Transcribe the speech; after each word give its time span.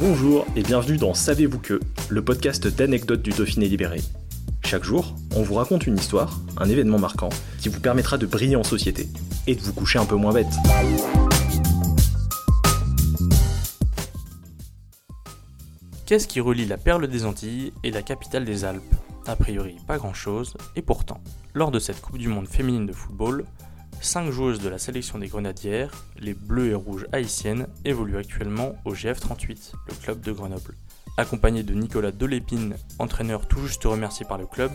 Bonjour 0.00 0.46
et 0.54 0.62
bienvenue 0.62 0.96
dans 0.96 1.12
Savez-vous 1.12 1.58
que, 1.58 1.80
le 2.08 2.24
podcast 2.24 2.68
d'anecdotes 2.68 3.20
du 3.20 3.30
Dauphiné 3.30 3.66
libéré. 3.66 4.00
Chaque 4.64 4.84
jour, 4.84 5.16
on 5.34 5.42
vous 5.42 5.54
raconte 5.54 5.88
une 5.88 5.96
histoire, 5.96 6.38
un 6.56 6.68
événement 6.68 7.00
marquant, 7.00 7.30
qui 7.58 7.68
vous 7.68 7.80
permettra 7.80 8.16
de 8.16 8.24
briller 8.24 8.54
en 8.54 8.62
société 8.62 9.08
et 9.48 9.56
de 9.56 9.60
vous 9.60 9.72
coucher 9.72 9.98
un 9.98 10.04
peu 10.04 10.14
moins 10.14 10.32
bête. 10.32 10.46
Qu'est-ce 16.06 16.28
qui 16.28 16.38
relie 16.38 16.64
la 16.64 16.76
perle 16.76 17.08
des 17.08 17.24
Antilles 17.24 17.72
et 17.82 17.90
la 17.90 18.02
capitale 18.02 18.44
des 18.44 18.64
Alpes? 18.64 18.94
A 19.26 19.34
priori, 19.34 19.78
pas 19.88 19.98
grand-chose, 19.98 20.54
et 20.76 20.82
pourtant, 20.82 21.20
lors 21.54 21.72
de 21.72 21.80
cette 21.80 22.00
Coupe 22.00 22.18
du 22.18 22.28
Monde 22.28 22.46
féminine 22.46 22.86
de 22.86 22.92
football, 22.92 23.44
cinq 24.00 24.30
joueuses 24.30 24.60
de 24.60 24.68
la 24.68 24.78
sélection 24.78 25.18
des 25.18 25.28
Grenadières, 25.28 25.90
les 26.18 26.34
bleues 26.34 26.70
et 26.70 26.74
rouges 26.74 27.06
haïtiennes, 27.12 27.66
évoluent 27.84 28.18
actuellement 28.18 28.74
au 28.84 28.94
GF38, 28.94 29.72
le 29.88 29.94
club 29.94 30.20
de 30.20 30.32
Grenoble. 30.32 30.74
Accompagnées 31.16 31.64
de 31.64 31.74
Nicolas 31.74 32.12
Delépine, 32.12 32.76
entraîneur 32.98 33.48
tout 33.48 33.60
juste 33.60 33.84
remercié 33.84 34.24
par 34.24 34.38
le 34.38 34.46
club, 34.46 34.70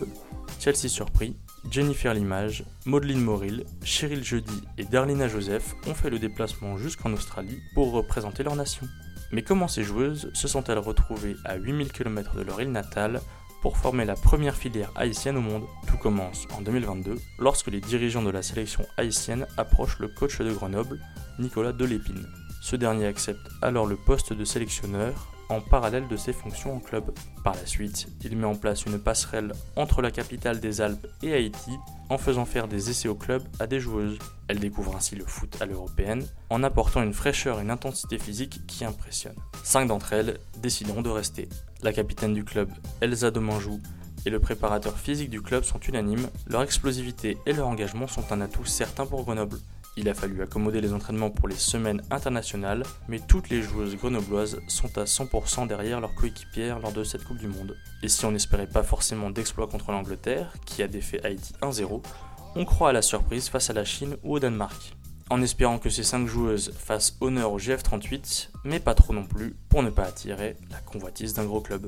Chelsea 0.60 0.90
Surpris, 0.90 1.36
Jennifer 1.72 2.14
Limage, 2.14 2.66
Maudeline 2.86 3.22
Moril, 3.22 3.64
Cheryl 3.84 4.24
Jeudi 4.24 4.62
et 4.78 4.84
Darlina 4.84 5.28
Joseph 5.28 5.74
ont 5.88 5.94
fait 5.94 6.10
le 6.10 6.20
déplacement 6.20 6.78
jusqu'en 6.78 7.14
Australie 7.14 7.60
pour 7.74 7.92
représenter 7.92 8.44
leur 8.44 8.56
nation. 8.56 8.88
Mais 9.32 9.42
comment 9.42 9.68
ces 9.68 9.84
joueuses 9.84 10.30
se 10.34 10.48
sont-elles 10.48 10.78
retrouvées 10.78 11.36
à 11.46 11.56
8000 11.56 11.92
km 11.92 12.36
de 12.36 12.44
leur 12.44 12.62
île 12.62 12.72
natale 12.72 13.22
pour 13.64 13.78
former 13.78 14.04
la 14.04 14.16
première 14.16 14.58
filière 14.58 14.92
haïtienne 14.94 15.38
au 15.38 15.42
monde 15.42 15.64
Tout 15.88 15.96
commence 15.96 16.48
en 16.56 16.62
2022 16.62 17.16
lorsque 17.40 17.68
les 17.72 17.80
dirigeants 17.80 18.22
de 18.22 18.30
la 18.30 18.42
sélection 18.42 18.86
haïtienne 18.98 19.48
approchent 19.56 20.00
le 20.00 20.10
coach 20.10 20.40
de 20.40 20.52
Grenoble, 20.52 21.00
Nicolas 21.40 21.72
Delépine. 21.72 22.28
Ce 22.62 22.76
dernier 22.76 23.06
accepte 23.06 23.48
alors 23.62 23.88
le 23.88 23.96
poste 23.96 24.34
de 24.34 24.44
sélectionneur 24.44 25.32
en 25.54 25.62
parallèle 25.62 26.08
de 26.08 26.18
ses 26.18 26.34
fonctions 26.34 26.76
en 26.76 26.80
club. 26.80 27.14
Par 27.44 27.56
la 27.56 27.66
suite, 27.66 28.08
il 28.24 28.36
met 28.38 28.46
en 28.46 28.56
place 28.56 28.86
une 28.86 29.00
passerelle 29.00 29.54
entre 29.76 30.02
la 30.02 30.12
capitale 30.12 30.60
des 30.60 30.82
Alpes 30.82 31.08
et 31.22 31.34
Haïti 31.34 31.72
en 32.10 32.18
faisant 32.18 32.46
faire 32.46 32.68
des 32.68 32.90
essais 32.90 33.08
au 33.08 33.16
club 33.16 33.44
à 33.60 33.68
des 33.68 33.80
joueuses. 33.80 34.20
Elle 34.48 34.60
découvre 34.60 34.96
ainsi 34.96 35.16
le 35.16 35.26
foot 35.26 35.58
à 35.62 35.66
l'européenne 35.66 36.26
en 36.50 36.64
apportant 36.64 37.02
une 37.02 37.14
fraîcheur 37.14 37.60
et 37.60 37.64
une 37.64 37.72
intensité 37.72 38.20
physique 38.20 38.62
qui 38.68 38.86
impressionnent. 38.86 39.40
Cinq 39.64 39.88
d'entre 39.88 40.14
elles 40.14 40.40
décideront 40.62 41.02
de 41.02 41.10
rester. 41.10 41.48
La 41.82 41.94
capitaine 41.94 42.34
du 42.34 42.44
club, 42.44 42.70
Elsa 43.02 43.32
Domanjou, 43.32 43.80
et 44.26 44.30
le 44.30 44.40
préparateur 44.40 44.98
physique 44.98 45.30
du 45.30 45.42
club 45.42 45.64
sont 45.64 45.80
unanimes, 45.80 46.30
leur 46.48 46.62
explosivité 46.62 47.38
et 47.46 47.54
leur 47.54 47.68
engagement 47.68 48.08
sont 48.08 48.32
un 48.32 48.42
atout 48.42 48.66
certain 48.66 49.06
pour 49.06 49.24
Grenoble. 49.24 49.60
Il 49.96 50.10
a 50.10 50.16
fallu 50.16 50.42
accommoder 50.42 50.82
les 50.82 50.94
entraînements 50.94 51.30
pour 51.30 51.48
les 51.48 51.56
semaines 51.56 52.02
internationales, 52.10 52.84
mais 53.08 53.20
toutes 53.20 53.50
les 53.50 53.62
joueuses 53.62 53.96
grenobloises 53.96 54.60
sont 54.68 54.98
à 54.98 55.04
100% 55.04 55.68
derrière 55.68 56.02
leur 56.02 56.16
coéquipière 56.16 56.80
lors 56.80 56.92
de 56.92 57.04
cette 57.04 57.24
Coupe 57.24 57.38
du 57.38 57.48
Monde. 57.48 57.78
Et 58.02 58.08
si 58.08 58.26
on 58.26 58.32
n'espérait 58.32 58.68
pas 58.68 58.82
forcément 58.82 59.30
d'exploit 59.30 59.68
contre 59.68 59.92
l'Angleterre, 59.92 60.52
qui 60.66 60.82
a 60.82 60.88
défait 60.88 61.24
Haïti 61.24 61.54
1-0, 61.62 62.02
on 62.56 62.66
croit 62.66 62.90
à 62.90 62.94
la 62.94 63.04
surprise 63.04 63.50
face 63.50 63.70
à 63.70 63.74
la 63.74 63.86
Chine 63.86 64.18
ou 64.24 64.36
au 64.36 64.40
Danemark. 64.40 64.96
En 65.30 65.42
espérant 65.42 65.78
que 65.78 65.90
ces 65.90 66.04
5 66.04 66.28
joueuses 66.28 66.74
fassent 66.78 67.16
honneur 67.22 67.52
au 67.52 67.60
GF38, 67.60 68.50
mais 68.64 68.80
pas 68.80 68.96
trop 68.96 69.14
non 69.14 69.26
plus, 69.26 69.56
pour 69.70 69.84
ne 69.84 69.90
pas 69.92 70.06
attirer 70.06 70.58
la 70.72 70.80
convoitise 70.80 71.34
d'un 71.34 71.46
gros 71.46 71.62
club. 71.62 71.88